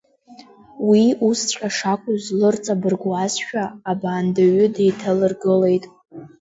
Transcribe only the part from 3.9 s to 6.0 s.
абаандаҩы деиҭалыргылеит.